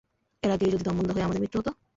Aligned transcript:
এর 0.43 0.49
আগেই 0.51 0.71
যদি 0.71 0.83
দম 0.83 0.95
বন্ধ 0.97 1.09
হয়ে 1.11 1.25
আমাদের 1.25 1.41
মৃত্যু 1.41 1.57
হতো। 1.59 1.71